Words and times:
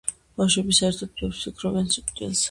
ბავშვები 0.41 0.77
საერთოდ 0.77 1.11
ბევრს 1.19 1.41
ფიქრობენ 1.49 1.91
სიკვდილზე 1.97 2.39